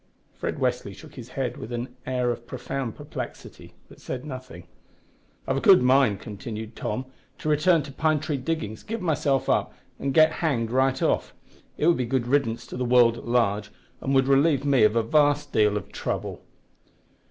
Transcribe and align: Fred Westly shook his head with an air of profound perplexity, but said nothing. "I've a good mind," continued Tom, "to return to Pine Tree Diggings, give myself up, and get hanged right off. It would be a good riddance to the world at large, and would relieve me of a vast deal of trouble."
Fred 0.33 0.57
Westly 0.57 0.95
shook 0.95 1.13
his 1.13 1.29
head 1.37 1.57
with 1.57 1.71
an 1.71 1.95
air 2.07 2.31
of 2.31 2.47
profound 2.47 2.95
perplexity, 2.95 3.75
but 3.87 4.01
said 4.01 4.25
nothing. 4.25 4.65
"I've 5.47 5.57
a 5.57 5.61
good 5.61 5.83
mind," 5.83 6.19
continued 6.19 6.75
Tom, 6.75 7.05
"to 7.37 7.47
return 7.47 7.83
to 7.83 7.91
Pine 7.91 8.19
Tree 8.19 8.37
Diggings, 8.37 8.81
give 8.81 8.99
myself 8.99 9.47
up, 9.47 9.75
and 9.99 10.11
get 10.11 10.31
hanged 10.41 10.71
right 10.71 10.99
off. 11.03 11.35
It 11.77 11.85
would 11.85 11.97
be 11.97 12.05
a 12.05 12.07
good 12.07 12.25
riddance 12.25 12.65
to 12.65 12.77
the 12.77 12.83
world 12.83 13.15
at 13.19 13.27
large, 13.27 13.69
and 14.01 14.15
would 14.15 14.27
relieve 14.27 14.65
me 14.65 14.81
of 14.81 14.95
a 14.95 15.03
vast 15.03 15.51
deal 15.53 15.77
of 15.77 15.91
trouble." 15.91 16.41